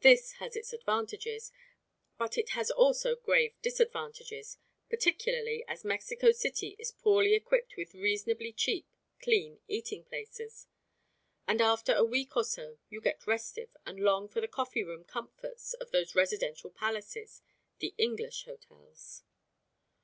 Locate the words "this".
0.00-0.32